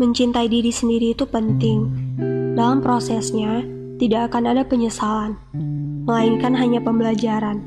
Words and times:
mencintai 0.00 0.48
diri 0.48 0.72
sendiri 0.72 1.12
itu 1.12 1.28
penting. 1.28 1.92
Dalam 2.56 2.80
prosesnya, 2.80 3.60
tidak 4.00 4.32
akan 4.32 4.56
ada 4.56 4.64
penyesalan, 4.64 5.36
melainkan 6.08 6.56
hanya 6.56 6.80
pembelajaran. 6.80 7.60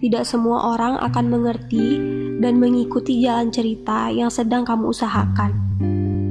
Tidak 0.00 0.24
semua 0.24 0.72
orang 0.72 0.96
akan 1.04 1.28
mengerti 1.28 2.00
dan 2.40 2.56
mengikuti 2.56 3.20
jalan 3.20 3.52
cerita 3.52 4.08
yang 4.08 4.32
sedang 4.32 4.64
kamu 4.64 4.88
usahakan. 4.90 5.52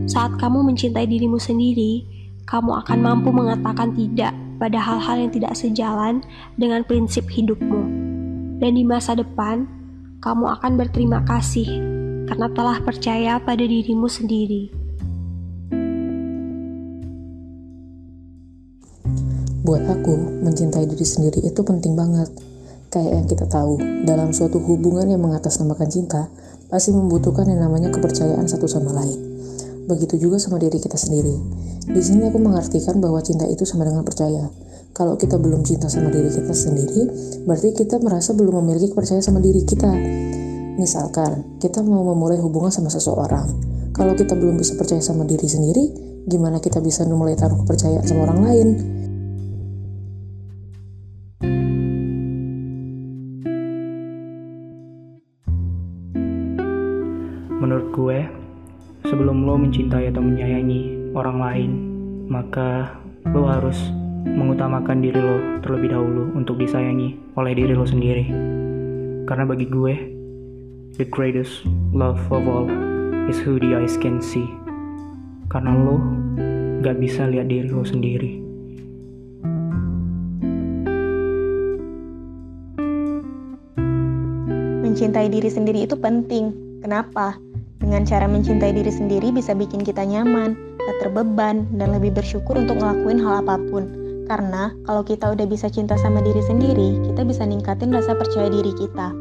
Saat 0.10 0.42
kamu 0.42 0.73
mencintai 0.73 1.05
dirimu 1.05 1.38
sendiri, 1.38 2.01
kamu 2.50 2.82
akan 2.82 2.97
mampu 3.00 3.29
mengatakan 3.29 3.93
tidak 3.93 4.33
pada 4.57 4.82
hal-hal 4.82 5.21
yang 5.21 5.32
tidak 5.32 5.54
sejalan 5.54 6.25
dengan 6.57 6.82
prinsip 6.82 7.29
hidupmu. 7.29 7.82
Dan 8.57 8.74
di 8.74 8.82
masa 8.82 9.14
depan, 9.14 9.69
kamu 10.19 10.50
akan 10.60 10.71
berterima 10.82 11.21
kasih 11.29 11.69
karena 12.25 12.50
telah 12.57 12.82
percaya 12.82 13.38
pada 13.38 13.61
dirimu 13.61 14.10
sendiri. 14.10 14.81
Buat 19.61 19.86
aku, 19.86 20.42
mencintai 20.42 20.89
diri 20.89 21.06
sendiri 21.06 21.38
itu 21.46 21.61
penting 21.61 21.93
banget. 21.93 22.33
Kayak 22.89 23.11
yang 23.14 23.25
kita 23.29 23.46
tahu, 23.46 23.78
dalam 24.10 24.34
suatu 24.34 24.57
hubungan 24.57 25.06
yang 25.06 25.21
mengatasnamakan 25.21 25.86
cinta, 25.86 26.34
pasti 26.65 26.89
membutuhkan 26.89 27.46
yang 27.46 27.61
namanya 27.61 27.93
kepercayaan 27.93 28.50
satu 28.50 28.65
sama 28.65 28.89
lain. 28.89 29.21
Begitu 29.86 30.18
juga 30.18 30.42
sama 30.42 30.57
diri 30.57 30.82
kita 30.82 30.97
sendiri. 30.97 31.37
Di 31.86 32.02
sini 32.02 32.25
aku 32.25 32.42
mengartikan 32.42 32.97
bahwa 32.97 33.22
cinta 33.22 33.45
itu 33.45 33.61
sama 33.61 33.86
dengan 33.86 34.02
percaya. 34.02 34.50
Kalau 34.97 35.14
kita 35.22 35.38
belum 35.38 35.62
cinta 35.62 35.94
sama 35.94 36.09
diri 36.09 36.34
kita 36.34 36.58
sendiri, 36.58 37.02
berarti 37.45 37.78
kita 37.78 38.02
merasa 38.02 38.34
belum 38.34 38.66
memiliki 38.66 38.98
kepercayaan 38.98 39.22
sama 39.22 39.45
diri 39.45 39.62
kita. 39.62 39.94
Misalkan, 40.82 41.62
kita 41.62 41.86
mau 41.86 42.02
memulai 42.02 42.42
hubungan 42.42 42.73
sama 42.73 42.89
seseorang. 42.89 43.45
Kalau 43.94 44.17
kita 44.17 44.34
belum 44.34 44.58
bisa 44.58 44.73
percaya 44.73 45.06
sama 45.06 45.22
diri 45.30 45.45
sendiri, 45.45 45.86
gimana 46.26 46.58
kita 46.58 46.82
bisa 46.82 47.06
memulai 47.06 47.38
taruh 47.38 47.62
kepercayaan 47.62 48.09
sama 48.09 48.26
orang 48.26 48.42
lain? 48.42 49.01
Lo 59.52 59.60
mencintai 59.60 60.08
atau 60.08 60.24
menyayangi 60.24 61.12
orang 61.12 61.38
lain, 61.44 61.72
maka 62.32 62.96
lo 63.36 63.52
harus 63.52 63.76
mengutamakan 64.24 65.04
diri 65.04 65.20
lo 65.20 65.60
terlebih 65.60 65.92
dahulu 65.92 66.32
untuk 66.40 66.56
disayangi 66.56 67.20
oleh 67.36 67.52
diri 67.52 67.76
lo 67.76 67.84
sendiri. 67.84 68.32
Karena 69.28 69.44
bagi 69.44 69.68
gue, 69.68 69.94
the 70.96 71.04
greatest 71.04 71.68
love 71.92 72.24
of 72.32 72.48
all 72.48 72.72
is 73.28 73.44
who 73.44 73.60
the 73.60 73.76
eyes 73.76 74.00
can 74.00 74.24
see. 74.24 74.48
Karena 75.52 75.76
lo 75.76 76.00
gak 76.80 77.04
bisa 77.04 77.28
lihat 77.28 77.52
diri 77.52 77.68
lo 77.68 77.84
sendiri. 77.84 78.40
Mencintai 84.80 85.28
diri 85.28 85.52
sendiri 85.52 85.84
itu 85.84 86.00
penting. 86.00 86.56
Kenapa? 86.80 87.36
Dengan 87.82 88.06
cara 88.06 88.30
mencintai 88.30 88.78
diri 88.78 88.94
sendiri 88.94 89.34
bisa 89.34 89.58
bikin 89.58 89.82
kita 89.82 90.06
nyaman, 90.06 90.54
gak 90.78 90.98
terbeban, 91.02 91.66
dan 91.76 91.98
lebih 91.98 92.14
bersyukur 92.14 92.54
untuk 92.62 92.78
ngelakuin 92.78 93.18
hal 93.18 93.42
apa 93.42 93.58
pun. 93.58 93.90
Karena 94.30 94.70
kalau 94.86 95.02
kita 95.02 95.34
udah 95.34 95.50
bisa 95.50 95.66
cinta 95.68 95.98
sama 95.98 96.22
diri 96.22 96.46
sendiri, 96.46 97.02
kita 97.10 97.26
bisa 97.26 97.42
ningkatin 97.42 97.90
rasa 97.90 98.14
percaya 98.14 98.54
diri 98.54 98.70
kita. 98.78 99.12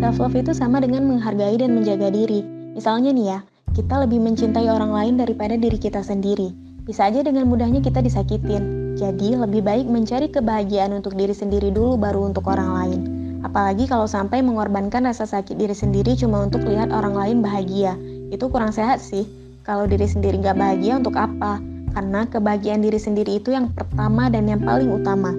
Self 0.00 0.16
love 0.22 0.38
itu 0.38 0.54
sama 0.56 0.80
dengan 0.80 1.04
menghargai 1.10 1.60
dan 1.60 1.76
menjaga 1.76 2.08
diri. 2.08 2.40
Misalnya 2.72 3.12
nih 3.12 3.26
ya, 3.36 3.38
kita 3.76 4.00
lebih 4.00 4.22
mencintai 4.22 4.70
orang 4.70 4.94
lain 4.94 5.14
daripada 5.20 5.58
diri 5.58 5.76
kita 5.76 6.00
sendiri. 6.00 6.54
Bisa 6.86 7.12
aja 7.12 7.20
dengan 7.20 7.50
mudahnya 7.50 7.84
kita 7.84 8.00
disakitin. 8.00 8.96
Jadi 8.96 9.36
lebih 9.36 9.60
baik 9.60 9.90
mencari 9.90 10.32
kebahagiaan 10.32 10.96
untuk 10.96 11.18
diri 11.18 11.36
sendiri 11.36 11.68
dulu 11.74 12.00
baru 12.00 12.30
untuk 12.30 12.48
orang 12.48 12.70
lain. 12.72 13.19
Apalagi 13.50 13.90
kalau 13.90 14.06
sampai 14.06 14.46
mengorbankan 14.46 15.10
rasa 15.10 15.26
sakit 15.26 15.58
diri 15.58 15.74
sendiri 15.74 16.14
cuma 16.14 16.46
untuk 16.46 16.62
lihat 16.62 16.94
orang 16.94 17.18
lain 17.18 17.38
bahagia. 17.42 17.98
Itu 18.30 18.46
kurang 18.46 18.70
sehat 18.70 19.02
sih. 19.02 19.26
Kalau 19.66 19.90
diri 19.90 20.06
sendiri 20.06 20.38
nggak 20.38 20.54
bahagia 20.54 21.02
untuk 21.02 21.18
apa? 21.18 21.58
Karena 21.90 22.30
kebahagiaan 22.30 22.78
diri 22.78 23.02
sendiri 23.02 23.42
itu 23.42 23.50
yang 23.50 23.74
pertama 23.74 24.30
dan 24.30 24.46
yang 24.46 24.62
paling 24.62 24.86
utama. 24.94 25.34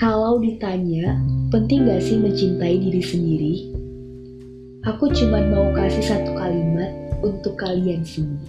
Kalau 0.00 0.40
ditanya, 0.40 1.20
penting 1.52 1.84
gak 1.84 2.00
sih 2.00 2.16
mencintai 2.16 2.76
diri 2.80 3.04
sendiri? 3.04 3.54
Aku 4.88 5.12
cuma 5.12 5.44
mau 5.44 5.76
kasih 5.76 6.04
satu 6.08 6.32
kalimat 6.40 6.88
untuk 7.20 7.52
kalian 7.60 8.00
semua. 8.00 8.48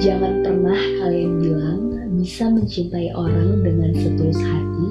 Jangan 0.00 0.40
pernah 0.40 0.80
kalian 1.04 1.32
bilang 1.44 1.93
bisa 2.14 2.46
mencintai 2.46 3.10
orang 3.14 3.66
dengan 3.66 3.90
setulus 3.90 4.38
hati 4.38 4.86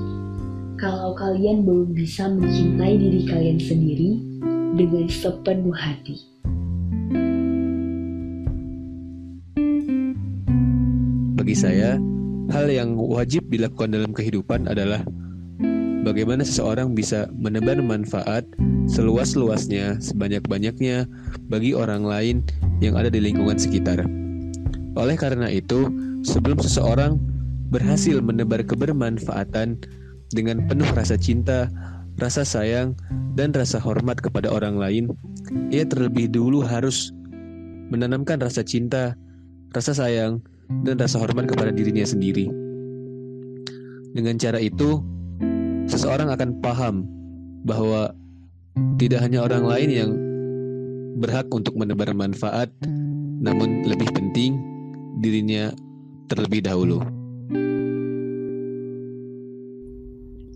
kalau 0.75 1.15
kalian 1.15 1.63
belum 1.63 1.95
bisa 1.95 2.27
mencintai 2.27 2.99
diri 2.99 3.23
kalian 3.23 3.55
sendiri 3.55 4.19
dengan 4.75 5.07
sepenuh 5.07 5.71
hati. 5.71 6.19
Bagi 11.39 11.55
saya, 11.55 11.95
hal 12.51 12.67
yang 12.67 12.99
wajib 12.99 13.47
dilakukan 13.47 13.95
dalam 13.95 14.11
kehidupan 14.11 14.67
adalah 14.67 14.99
bagaimana 16.03 16.43
seseorang 16.43 16.91
bisa 16.91 17.31
menebar 17.31 17.79
manfaat 17.79 18.43
seluas-luasnya, 18.91 20.03
sebanyak-banyaknya 20.03 21.07
bagi 21.47 21.71
orang 21.71 22.03
lain 22.03 22.37
yang 22.83 22.99
ada 22.99 23.07
di 23.07 23.23
lingkungan 23.23 23.55
sekitar. 23.55 24.22
Oleh 24.93 25.17
karena 25.17 25.49
itu, 25.49 25.89
sebelum 26.21 26.61
seseorang 26.61 27.17
berhasil 27.73 28.21
menebar 28.21 28.61
kebermanfaatan 28.61 29.81
dengan 30.29 30.65
penuh 30.69 30.85
rasa 30.93 31.17
cinta, 31.17 31.69
rasa 32.21 32.45
sayang, 32.45 32.93
dan 33.33 33.49
rasa 33.53 33.81
hormat 33.81 34.21
kepada 34.21 34.53
orang 34.53 34.77
lain, 34.77 35.09
ia 35.73 35.81
terlebih 35.85 36.29
dulu 36.29 36.61
harus 36.61 37.09
menanamkan 37.89 38.37
rasa 38.37 38.61
cinta, 38.61 39.17
rasa 39.73 39.97
sayang, 39.97 40.41
dan 40.85 40.97
rasa 41.01 41.17
hormat 41.17 41.49
kepada 41.49 41.73
dirinya 41.73 42.05
sendiri. 42.05 42.49
Dengan 44.13 44.37
cara 44.37 44.61
itu, 44.61 45.01
seseorang 45.89 46.29
akan 46.29 46.61
paham 46.61 46.95
bahwa 47.65 48.13
tidak 49.01 49.25
hanya 49.25 49.45
orang 49.45 49.65
lain 49.65 49.89
yang 49.89 50.11
berhak 51.17 51.45
untuk 51.53 51.77
menebar 51.77 52.09
manfaat, 52.13 52.69
namun 53.41 53.82
dirinya 55.23 55.71
terlebih 56.27 56.67
dahulu. 56.67 56.99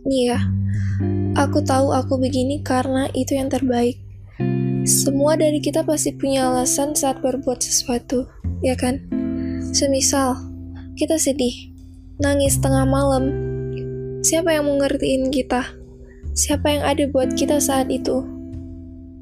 Nih 0.03 0.35
ya, 0.35 0.39
aku 1.39 1.63
tahu 1.63 1.95
aku 1.95 2.19
begini 2.19 2.59
karena 2.59 3.07
itu 3.15 3.39
yang 3.39 3.47
terbaik. 3.47 3.95
Semua 4.87 5.35
dari 5.35 5.59
kita 5.59 5.83
pasti 5.83 6.15
punya 6.15 6.47
alasan 6.51 6.95
saat 6.95 7.19
berbuat 7.19 7.59
sesuatu, 7.59 8.27
ya 8.63 8.75
kan? 8.75 9.03
Semisal, 9.75 10.35
kita 10.95 11.19
sedih, 11.19 11.75
nangis 12.23 12.59
tengah 12.59 12.87
malam. 12.87 13.31
Siapa 14.23 14.55
yang 14.55 14.67
mengertiin 14.67 15.27
kita? 15.27 15.63
Siapa 16.35 16.71
yang 16.71 16.83
ada 16.87 17.03
buat 17.11 17.35
kita 17.35 17.59
saat 17.59 17.91
itu? 17.91 18.23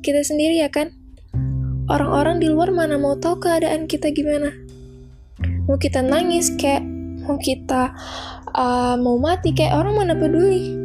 Kita 0.05 0.21
sendiri 0.21 0.61
ya 0.61 0.69
kan? 0.69 0.93
Orang-orang 1.89 2.41
di 2.41 2.49
luar 2.49 2.69
mana 2.69 2.97
mau 2.97 3.17
tahu 3.17 3.41
keadaan 3.41 3.89
kita 3.89 4.13
gimana? 4.13 4.64
Mau 5.65 5.81
kita 5.81 6.05
nangis 6.05 6.53
kayak, 6.53 6.85
mau 7.25 7.41
kita 7.41 7.89
uh, 8.53 8.95
mau 9.01 9.17
mati 9.17 9.49
kayak 9.49 9.81
orang 9.81 9.97
mana 9.97 10.13
peduli. 10.13 10.77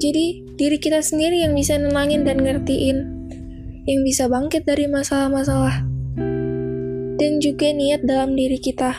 Jadi 0.00 0.48
diri 0.56 0.80
kita 0.80 1.04
sendiri 1.04 1.44
yang 1.44 1.52
bisa 1.52 1.76
nenangin 1.76 2.24
dan 2.24 2.40
ngertiin, 2.40 2.98
yang 3.84 4.00
bisa 4.00 4.32
bangkit 4.32 4.64
dari 4.64 4.88
masalah-masalah. 4.88 5.84
Dan 7.20 7.36
juga 7.36 7.68
niat 7.68 8.00
dalam 8.08 8.32
diri 8.32 8.56
kita. 8.56 8.96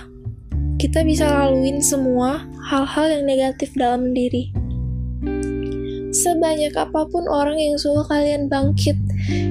Kita 0.77 1.01
bisa 1.01 1.25
laluin 1.25 1.81
semua 1.81 2.45
hal-hal 2.69 3.17
yang 3.17 3.23
negatif 3.25 3.73
dalam 3.73 4.13
diri. 4.13 4.53
Sebanyak 6.13 6.77
apa 6.77 7.09
pun 7.09 7.25
orang 7.25 7.57
yang 7.57 7.81
suruh 7.81 8.05
kalian 8.05 8.45
bangkit, 8.45 8.93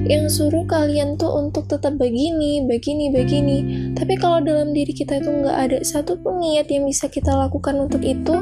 yang 0.05 0.27
suruh 0.27 0.67
kalian 0.67 1.15
tuh 1.15 1.31
untuk 1.31 1.65
tetap 1.71 1.95
begini, 1.95 2.65
begini, 2.67 3.09
begini. 3.09 3.57
Tapi 3.95 4.19
kalau 4.19 4.43
dalam 4.43 4.75
diri 4.75 4.91
kita 4.91 5.23
itu 5.23 5.29
nggak 5.29 5.57
ada 5.57 5.77
satu 5.81 6.19
pun 6.19 6.43
niat 6.43 6.67
yang 6.67 6.83
bisa 6.85 7.07
kita 7.07 7.31
lakukan 7.31 7.77
untuk 7.79 8.03
itu, 8.03 8.35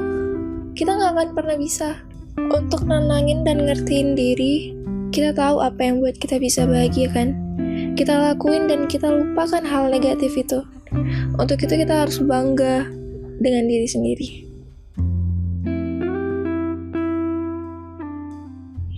kita 0.73 0.91
nggak 0.95 1.11
akan 1.15 1.29
pernah 1.37 1.57
bisa. 1.59 2.01
Untuk 2.39 2.87
nenangin 2.87 3.43
dan 3.43 3.67
ngertiin 3.67 4.15
diri, 4.15 4.73
kita 5.11 5.35
tahu 5.35 5.59
apa 5.59 5.79
yang 5.83 5.99
buat 5.99 6.15
kita 6.15 6.39
bisa 6.39 6.63
bahagia 6.63 7.11
kan? 7.11 7.35
Kita 7.93 8.15
lakuin 8.15 8.71
dan 8.71 8.87
kita 8.87 9.11
lupakan 9.11 9.61
hal 9.61 9.91
negatif 9.91 10.33
itu. 10.39 10.63
Untuk 11.37 11.59
itu 11.61 11.73
kita 11.75 12.07
harus 12.07 12.17
bangga 12.23 12.87
dengan 13.37 13.67
diri 13.67 13.85
sendiri. 13.85 14.48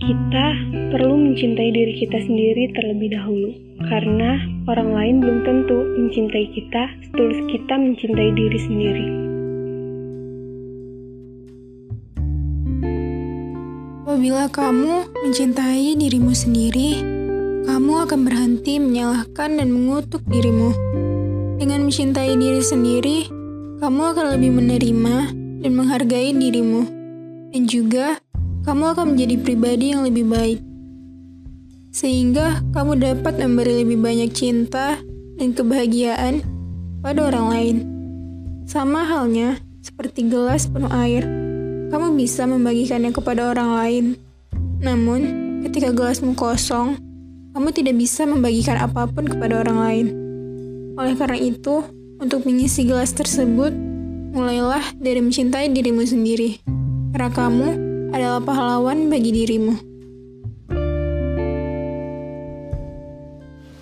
Kita 0.02 0.46
perlu 0.90 1.14
mencintai 1.14 1.70
diri 1.70 1.94
kita 2.02 2.26
sendiri 2.26 2.74
terlebih 2.74 3.14
dahulu, 3.14 3.54
karena 3.86 4.34
orang 4.66 4.90
lain 4.98 5.14
belum 5.22 5.38
tentu 5.46 5.78
mencintai 5.78 6.46
kita 6.50 6.90
setulus 7.06 7.38
kita 7.46 7.74
mencintai 7.78 8.30
diri 8.34 8.58
sendiri. 8.66 9.06
Apabila 14.02 14.50
kamu 14.50 15.06
mencintai 15.22 15.94
dirimu 15.94 16.34
sendiri, 16.34 16.98
kamu 17.70 17.92
akan 18.02 18.20
berhenti 18.26 18.82
menyalahkan 18.82 19.54
dan 19.54 19.70
mengutuk 19.70 20.26
dirimu. 20.26 20.74
Dengan 21.62 21.86
mencintai 21.86 22.34
diri 22.34 22.58
sendiri, 22.58 23.18
kamu 23.78 24.02
akan 24.18 24.34
lebih 24.34 24.50
menerima 24.50 25.16
dan 25.62 25.72
menghargai 25.78 26.34
dirimu, 26.34 26.90
dan 27.54 27.70
juga 27.70 28.18
kamu 28.62 28.94
akan 28.94 29.14
menjadi 29.14 29.36
pribadi 29.42 29.90
yang 29.90 30.06
lebih 30.06 30.26
baik. 30.30 30.60
Sehingga 31.92 32.62
kamu 32.72 33.02
dapat 33.02 33.36
memberi 33.36 33.82
lebih 33.82 33.98
banyak 33.98 34.30
cinta 34.32 34.96
dan 35.36 35.50
kebahagiaan 35.52 36.40
pada 37.02 37.26
orang 37.26 37.46
lain. 37.50 37.76
Sama 38.64 39.02
halnya 39.02 39.58
seperti 39.82 40.30
gelas 40.30 40.70
penuh 40.70 40.88
air, 40.94 41.26
kamu 41.90 42.14
bisa 42.14 42.46
membagikannya 42.46 43.10
kepada 43.10 43.50
orang 43.50 43.70
lain. 43.74 44.04
Namun, 44.78 45.20
ketika 45.66 45.90
gelasmu 45.90 46.38
kosong, 46.38 46.96
kamu 47.52 47.68
tidak 47.74 47.98
bisa 47.98 48.24
membagikan 48.24 48.78
apa 48.78 49.10
pun 49.10 49.26
kepada 49.26 49.60
orang 49.66 49.78
lain. 49.82 50.06
Oleh 50.96 51.18
karena 51.18 51.36
itu, 51.36 51.82
untuk 52.22 52.46
mengisi 52.46 52.86
gelas 52.86 53.10
tersebut, 53.10 53.74
mulailah 54.32 54.82
dari 54.96 55.18
mencintai 55.18 55.68
dirimu 55.74 56.06
sendiri. 56.06 56.62
Karena 57.12 57.28
kamu 57.28 57.91
adalah 58.12 58.44
pahlawan 58.44 59.08
bagi 59.08 59.32
dirimu. 59.32 59.74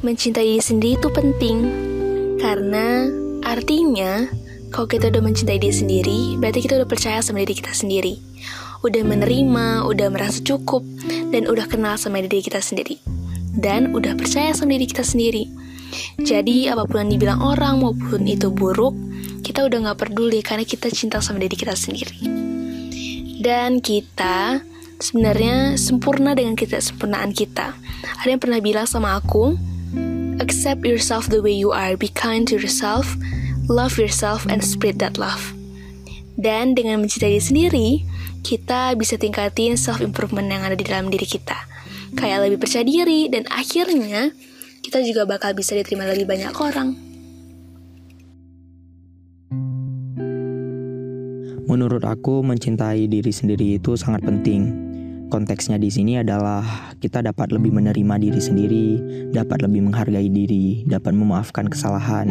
Mencintai 0.01 0.57
diri 0.57 0.63
sendiri 0.65 0.97
itu 0.97 1.09
penting, 1.13 1.59
karena 2.41 3.11
artinya 3.45 4.25
kalau 4.71 4.87
kita 4.87 5.11
udah 5.11 5.21
mencintai 5.21 5.59
diri 5.61 5.75
sendiri, 5.75 6.21
berarti 6.39 6.63
kita 6.65 6.81
udah 6.81 6.89
percaya 6.89 7.19
sama 7.21 7.43
diri 7.43 7.59
kita 7.59 7.75
sendiri. 7.75 8.17
Udah 8.81 9.03
menerima, 9.05 9.85
udah 9.85 10.09
merasa 10.09 10.41
cukup, 10.41 10.87
dan 11.35 11.45
udah 11.51 11.69
kenal 11.69 12.01
sama 12.01 12.23
diri 12.25 12.41
kita 12.41 12.65
sendiri. 12.65 12.97
Dan 13.53 13.93
udah 13.93 14.17
percaya 14.17 14.57
sama 14.57 14.79
diri 14.79 14.89
kita 14.89 15.05
sendiri. 15.05 15.45
Jadi, 16.23 16.71
apa 16.71 16.87
pun 16.87 17.05
yang 17.05 17.11
dibilang 17.13 17.43
orang 17.45 17.83
maupun 17.83 18.25
itu 18.25 18.49
buruk, 18.49 18.95
kita 19.43 19.67
udah 19.67 19.91
gak 19.91 20.07
peduli 20.07 20.41
karena 20.41 20.63
kita 20.65 20.89
cinta 20.89 21.19
sama 21.21 21.43
diri 21.43 21.59
kita 21.59 21.75
sendiri. 21.75 22.40
Dan 23.41 23.81
kita 23.81 24.61
sebenarnya 25.01 25.81
sempurna 25.81 26.37
dengan 26.37 26.55
sempurnaan 26.61 27.33
kita. 27.33 27.73
Ada 28.21 28.29
yang 28.29 28.41
pernah 28.41 28.61
bilang 28.61 28.85
sama 28.85 29.17
aku, 29.17 29.57
accept 30.45 30.85
yourself 30.85 31.33
the 31.33 31.41
way 31.41 31.57
you 31.57 31.73
are, 31.73 31.97
be 31.97 32.13
kind 32.13 32.45
to 32.45 32.61
yourself, 32.61 33.17
love 33.73 33.97
yourself, 33.97 34.45
and 34.45 34.61
spread 34.61 35.01
that 35.01 35.17
love. 35.17 35.57
Dan 36.37 36.77
dengan 36.77 37.01
mencintai 37.01 37.37
diri 37.37 37.41
sendiri, 37.41 37.89
kita 38.45 38.93
bisa 38.97 39.17
tingkatin 39.17 39.77
self-improvement 39.77 40.49
yang 40.49 40.65
ada 40.65 40.77
di 40.77 40.85
dalam 40.85 41.09
diri 41.09 41.25
kita. 41.25 41.57
Kayak 42.17 42.49
lebih 42.49 42.61
percaya 42.61 42.85
diri, 42.85 43.33
dan 43.33 43.49
akhirnya 43.49 44.37
kita 44.85 45.01
juga 45.01 45.25
bakal 45.25 45.57
bisa 45.57 45.77
diterima 45.77 46.09
lebih 46.09 46.29
banyak 46.29 46.53
orang. 46.61 47.10
Menurut 51.71 52.03
aku, 52.03 52.43
mencintai 52.43 53.07
diri 53.07 53.31
sendiri 53.31 53.79
itu 53.79 53.95
sangat 53.95 54.27
penting. 54.27 54.91
Konteksnya 55.31 55.79
di 55.79 55.87
sini 55.87 56.19
adalah 56.19 56.67
kita 56.99 57.23
dapat 57.23 57.55
lebih 57.55 57.71
menerima 57.71 58.19
diri 58.19 58.43
sendiri, 58.43 58.89
dapat 59.31 59.63
lebih 59.63 59.87
menghargai 59.87 60.27
diri, 60.27 60.83
dapat 60.91 61.15
memaafkan 61.15 61.71
kesalahan, 61.71 62.27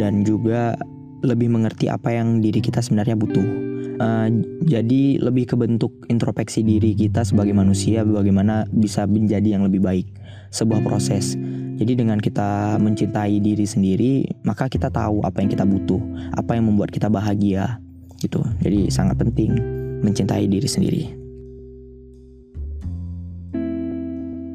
dan 0.00 0.24
juga 0.24 0.80
lebih 1.20 1.52
mengerti 1.52 1.92
apa 1.92 2.16
yang 2.16 2.40
diri 2.40 2.64
kita 2.64 2.80
sebenarnya 2.80 3.20
butuh. 3.20 3.44
Uh, 4.00 4.32
jadi 4.64 5.20
lebih 5.20 5.52
ke 5.52 5.60
bentuk 5.60 5.92
introspeksi 6.08 6.64
diri 6.64 6.96
kita 6.96 7.20
sebagai 7.20 7.52
manusia, 7.52 8.00
bagaimana 8.00 8.64
bisa 8.72 9.04
menjadi 9.04 9.60
yang 9.60 9.68
lebih 9.68 9.84
baik. 9.84 10.08
Sebuah 10.56 10.80
proses. 10.80 11.36
Jadi 11.76 12.00
dengan 12.00 12.16
kita 12.16 12.80
mencintai 12.80 13.44
diri 13.44 13.68
sendiri, 13.68 14.24
maka 14.40 14.72
kita 14.72 14.88
tahu 14.88 15.20
apa 15.20 15.44
yang 15.44 15.52
kita 15.52 15.68
butuh, 15.68 16.00
apa 16.32 16.56
yang 16.56 16.72
membuat 16.72 16.88
kita 16.88 17.12
bahagia, 17.12 17.84
gitu. 18.24 18.40
Jadi 18.64 18.88
sangat 18.88 19.20
penting 19.20 19.52
mencintai 20.00 20.48
diri 20.48 20.68
sendiri. 20.68 21.04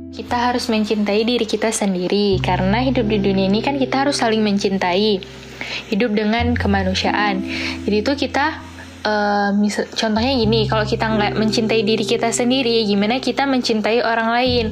Kita 0.09 0.51
harus 0.51 0.67
mencintai 0.67 1.21
diri 1.23 1.45
kita 1.47 1.71
sendiri 1.71 2.41
karena 2.43 2.83
hidup 2.83 3.07
di 3.07 3.23
dunia 3.23 3.47
ini 3.47 3.63
kan 3.63 3.79
kita 3.79 4.03
harus 4.03 4.19
saling 4.19 4.41
mencintai. 4.41 5.21
Hidup 5.91 6.15
dengan 6.15 6.55
kemanusiaan. 6.55 7.43
Jadi 7.83 7.97
itu 7.99 8.13
kita 8.27 8.68
uh, 9.03 9.51
contohnya 9.95 10.33
gini, 10.35 10.67
kalau 10.67 10.83
kita 10.83 11.05
nggak 11.07 11.33
mencintai 11.37 11.81
diri 11.83 12.05
kita 12.05 12.31
sendiri, 12.31 12.83
gimana 12.83 13.19
kita 13.19 13.47
mencintai 13.47 14.03
orang 14.03 14.29
lain? 14.33 14.65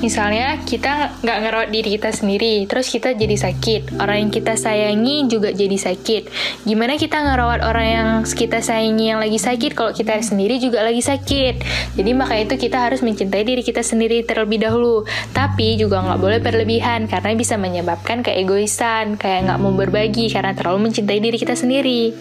Misalnya 0.00 0.60
kita 0.64 1.20
nggak 1.20 1.38
ngerawat 1.44 1.68
diri 1.74 1.98
kita 1.98 2.10
sendiri, 2.10 2.64
terus 2.64 2.88
kita 2.88 3.12
jadi 3.12 3.36
sakit. 3.36 4.00
Orang 4.00 4.28
yang 4.28 4.30
kita 4.32 4.56
sayangi 4.56 5.28
juga 5.28 5.52
jadi 5.52 5.76
sakit. 5.76 6.22
Gimana 6.64 6.96
kita 6.96 7.20
ngerawat 7.20 7.60
orang 7.66 7.86
yang 7.86 8.08
kita 8.24 8.64
sayangi 8.64 9.12
yang 9.12 9.20
lagi 9.20 9.36
sakit 9.36 9.76
kalau 9.76 9.92
kita 9.92 10.18
sendiri 10.24 10.56
juga 10.56 10.80
lagi 10.80 11.04
sakit? 11.04 11.54
Jadi 12.00 12.10
maka 12.16 12.40
itu 12.40 12.56
kita 12.56 12.88
harus 12.88 13.04
mencintai 13.04 13.44
diri 13.44 13.60
kita 13.60 13.84
sendiri 13.84 14.24
terlebih 14.24 14.62
dahulu. 14.62 15.04
Tapi 15.36 15.76
juga 15.76 16.00
nggak 16.00 16.20
boleh 16.20 16.40
berlebihan 16.40 17.10
karena 17.10 17.36
bisa 17.36 17.60
menyebabkan 17.60 18.24
keegoisan, 18.24 19.20
kayak 19.20 19.50
nggak 19.50 19.58
mau 19.60 19.72
berbagi 19.76 20.32
karena 20.32 20.56
terlalu 20.56 20.90
mencintai 20.90 21.20
diri 21.20 21.36
kita 21.36 21.52
sendiri. 21.56 22.12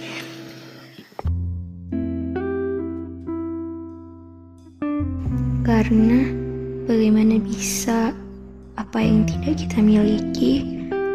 Karena 5.69 6.25
bagaimana 6.89 7.37
bisa 7.37 8.09
apa 8.73 8.97
yang 9.05 9.21
tidak 9.29 9.61
kita 9.61 9.85
miliki 9.85 10.65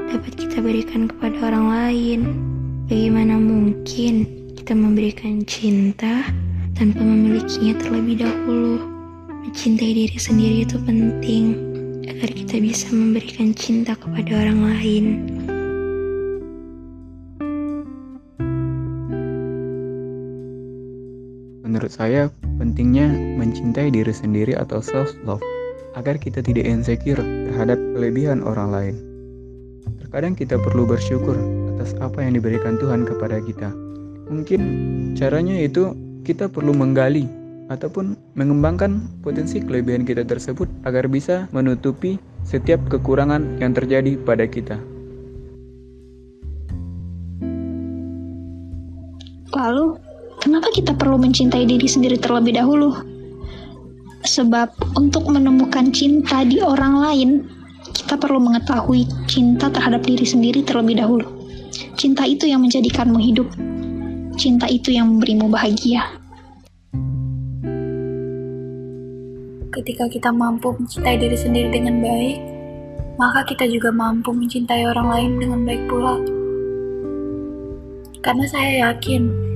dapat 0.06 0.30
kita 0.38 0.62
berikan 0.62 1.10
kepada 1.10 1.50
orang 1.50 1.66
lain? 1.74 2.20
Bagaimana 2.86 3.34
mungkin 3.34 4.22
kita 4.54 4.78
memberikan 4.78 5.42
cinta 5.42 6.30
tanpa 6.78 7.02
memilikinya 7.02 7.82
terlebih 7.82 8.22
dahulu? 8.22 8.78
Mencintai 9.42 9.90
diri 9.90 10.18
sendiri 10.22 10.62
itu 10.62 10.78
penting 10.86 11.58
agar 12.06 12.30
kita 12.30 12.62
bisa 12.62 12.94
memberikan 12.94 13.50
cinta 13.58 13.98
kepada 13.98 14.38
orang 14.38 14.70
lain. 14.70 15.04
Menurut 21.66 21.90
saya, 21.90 22.30
pentingnya 22.64 23.12
mencintai 23.36 23.92
diri 23.92 24.08
sendiri 24.08 24.56
atau 24.56 24.80
self-love 24.80 25.44
agar 26.00 26.16
kita 26.16 26.40
tidak 26.40 26.64
insecure 26.64 27.20
terhadap 27.20 27.76
kelebihan 27.92 28.40
orang 28.40 28.72
lain. 28.72 28.94
Terkadang 30.00 30.32
kita 30.32 30.56
perlu 30.56 30.88
bersyukur 30.88 31.36
atas 31.76 31.92
apa 32.00 32.24
yang 32.24 32.40
diberikan 32.40 32.80
Tuhan 32.80 33.04
kepada 33.04 33.44
kita. 33.44 33.68
Mungkin 34.32 34.60
caranya 35.12 35.60
itu 35.60 35.92
kita 36.24 36.48
perlu 36.48 36.72
menggali 36.72 37.28
ataupun 37.68 38.16
mengembangkan 38.32 39.12
potensi 39.20 39.60
kelebihan 39.60 40.08
kita 40.08 40.24
tersebut 40.24 40.64
agar 40.88 41.04
bisa 41.04 41.44
menutupi 41.52 42.16
setiap 42.48 42.80
kekurangan 42.88 43.60
yang 43.60 43.76
terjadi 43.76 44.16
pada 44.24 44.48
kita. 44.48 44.80
Lalu, 49.54 49.96
Kenapa 50.44 50.68
kita 50.76 50.92
perlu 50.92 51.16
mencintai 51.16 51.64
diri 51.64 51.88
sendiri 51.88 52.20
terlebih 52.20 52.60
dahulu? 52.60 52.92
Sebab 54.28 54.76
untuk 54.92 55.32
menemukan 55.32 55.88
cinta 55.88 56.44
di 56.44 56.60
orang 56.60 57.00
lain, 57.00 57.30
kita 57.96 58.20
perlu 58.20 58.44
mengetahui 58.44 59.08
cinta 59.24 59.72
terhadap 59.72 60.04
diri 60.04 60.28
sendiri 60.28 60.60
terlebih 60.60 61.00
dahulu. 61.00 61.24
Cinta 61.96 62.28
itu 62.28 62.44
yang 62.44 62.60
menjadikanmu 62.60 63.16
hidup. 63.24 63.48
Cinta 64.36 64.68
itu 64.68 64.92
yang 64.92 65.16
memberimu 65.16 65.48
bahagia. 65.48 66.12
Ketika 69.72 70.12
kita 70.12 70.28
mampu 70.28 70.76
mencintai 70.76 71.16
diri 71.24 71.40
sendiri 71.40 71.72
dengan 71.72 72.04
baik, 72.04 72.36
maka 73.16 73.48
kita 73.48 73.64
juga 73.64 73.88
mampu 73.88 74.28
mencintai 74.36 74.92
orang 74.92 75.08
lain 75.08 75.32
dengan 75.40 75.64
baik 75.64 75.88
pula. 75.88 76.20
Karena 78.20 78.44
saya 78.44 78.92
yakin 78.92 79.53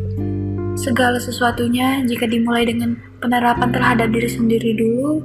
Segala 0.78 1.18
sesuatunya 1.18 2.06
jika 2.06 2.30
dimulai 2.30 2.62
dengan 2.62 2.94
penerapan 3.18 3.75
terhadap 3.75 4.14
diri 4.14 4.30
sendiri 4.30 4.78
dulu, 4.78 5.18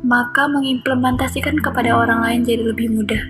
maka 0.00 0.48
mengimplementasikan 0.48 1.60
kepada 1.60 1.92
orang 1.92 2.24
lain 2.24 2.40
jadi 2.40 2.64
lebih 2.64 2.96
mudah. 2.96 3.20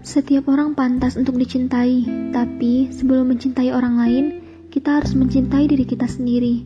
Setiap 0.00 0.48
orang 0.48 0.72
pantas 0.72 1.20
untuk 1.20 1.36
dicintai, 1.36 2.08
tapi 2.32 2.88
sebelum 2.88 3.28
mencintai 3.28 3.68
orang 3.76 4.00
lain, 4.00 4.24
kita 4.72 5.04
harus 5.04 5.12
mencintai 5.12 5.68
diri 5.68 5.84
kita 5.84 6.08
sendiri. 6.08 6.64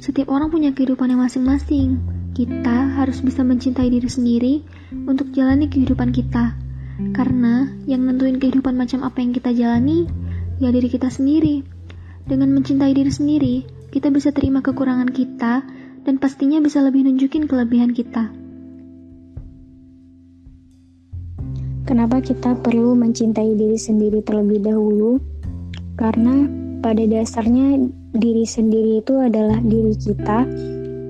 Setiap 0.00 0.32
orang 0.32 0.48
punya 0.48 0.72
kehidupan 0.72 1.12
yang 1.12 1.20
masing-masing. 1.20 2.00
Kita 2.32 2.96
harus 2.96 3.20
bisa 3.20 3.44
mencintai 3.44 3.92
diri 3.92 4.08
sendiri 4.08 4.64
untuk 5.04 5.28
jalani 5.36 5.68
kehidupan 5.68 6.16
kita. 6.16 6.69
Karena 7.16 7.68
yang 7.88 8.04
nentuin 8.04 8.36
kehidupan 8.36 8.76
macam 8.76 9.04
apa 9.04 9.20
yang 9.20 9.32
kita 9.32 9.50
jalani, 9.56 10.08
ya 10.60 10.68
diri 10.68 10.88
kita 10.92 11.08
sendiri. 11.08 11.64
Dengan 12.28 12.52
mencintai 12.54 12.92
diri 12.92 13.10
sendiri, 13.10 13.54
kita 13.90 14.12
bisa 14.14 14.30
terima 14.30 14.62
kekurangan 14.62 15.10
kita 15.10 15.66
dan 16.06 16.14
pastinya 16.20 16.62
bisa 16.62 16.84
lebih 16.84 17.08
nunjukin 17.08 17.50
kelebihan 17.50 17.90
kita. 17.90 18.30
Kenapa 21.90 22.22
kita 22.22 22.54
perlu 22.62 22.94
mencintai 22.94 23.58
diri 23.58 23.74
sendiri 23.74 24.22
terlebih 24.22 24.62
dahulu? 24.62 25.18
Karena 25.98 26.46
pada 26.78 27.02
dasarnya 27.02 27.82
diri 28.14 28.46
sendiri 28.46 29.02
itu 29.02 29.18
adalah 29.18 29.58
diri 29.58 29.98
kita. 29.98 30.46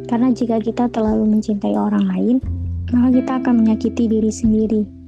Karena 0.08 0.32
jika 0.32 0.56
kita 0.56 0.88
terlalu 0.88 1.36
mencintai 1.36 1.76
orang 1.76 2.08
lain, 2.08 2.36
maka 2.90 3.08
kita 3.12 3.32
akan 3.44 3.54
menyakiti 3.60 4.08
diri 4.08 4.32
sendiri. 4.32 4.99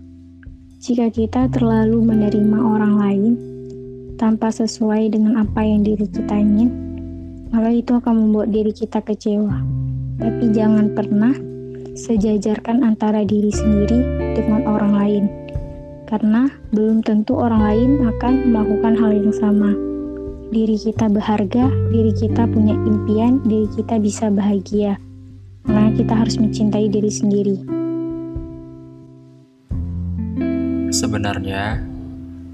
Jika 0.83 1.15
kita 1.15 1.47
terlalu 1.47 2.03
menerima 2.03 2.59
orang 2.59 2.99
lain 2.99 3.33
tanpa 4.19 4.51
sesuai 4.51 5.15
dengan 5.15 5.39
apa 5.39 5.63
yang 5.63 5.87
diri 5.87 6.11
kita 6.11 6.35
ingin, 6.35 6.75
maka 7.55 7.71
itu 7.71 7.95
akan 7.95 8.27
membuat 8.27 8.51
diri 8.51 8.75
kita 8.75 8.99
kecewa. 8.99 9.63
Tapi 10.19 10.51
jangan 10.51 10.91
pernah 10.91 11.39
sejajarkan 11.95 12.83
antara 12.83 13.23
diri 13.23 13.55
sendiri 13.55 13.95
dengan 14.35 14.67
orang 14.67 14.93
lain 14.99 15.25
karena 16.11 16.51
belum 16.75 17.07
tentu 17.07 17.39
orang 17.39 17.63
lain 17.63 17.91
akan 18.03 18.51
melakukan 18.51 18.99
hal 18.99 19.15
yang 19.15 19.31
sama. 19.31 19.79
Diri 20.51 20.83
kita 20.83 21.07
berharga, 21.07 21.71
diri 21.95 22.11
kita 22.11 22.43
punya 22.51 22.75
impian, 22.75 23.39
diri 23.47 23.71
kita 23.71 24.03
bisa 24.03 24.35
bahagia. 24.35 24.99
Makanya 25.63 25.93
kita 25.95 26.15
harus 26.27 26.43
mencintai 26.43 26.91
diri 26.91 27.13
sendiri. 27.15 27.82
Sebenarnya, 31.03 31.83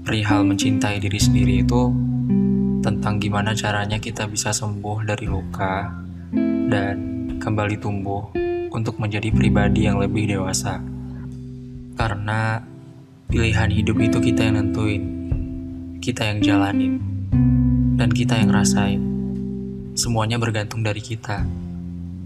perihal 0.01 0.41
mencintai 0.41 0.97
diri 0.97 1.21
sendiri 1.21 1.61
itu 1.61 1.93
tentang 2.81 3.21
gimana 3.21 3.53
caranya 3.53 4.01
kita 4.01 4.25
bisa 4.25 4.49
sembuh 4.49 5.05
dari 5.05 5.29
luka 5.29 5.93
dan 6.73 6.97
kembali 7.37 7.77
tumbuh 7.77 8.33
untuk 8.73 8.97
menjadi 8.97 9.29
pribadi 9.29 9.85
yang 9.85 10.01
lebih 10.01 10.33
dewasa. 10.33 10.81
Karena 11.93 12.57
Pilihan 13.29 13.69
hidup 13.69 14.01
itu 14.01 14.17
kita 14.17 14.41
yang 14.41 14.57
nentuin, 14.57 15.05
kita 16.01 16.33
yang 16.33 16.41
jalanin, 16.41 16.97
dan 17.93 18.09
kita 18.09 18.33
yang 18.33 18.49
rasain. 18.49 18.97
Semuanya 19.93 20.41
bergantung 20.41 20.81
dari 20.81 20.97
kita, 20.97 21.45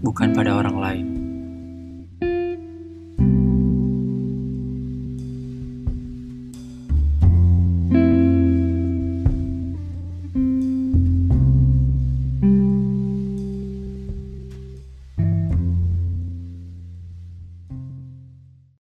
bukan 0.00 0.32
pada 0.32 0.56
orang 0.56 0.76
lain. 0.80 1.23